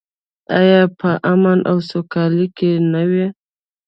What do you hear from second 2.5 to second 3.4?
کې نه وي؟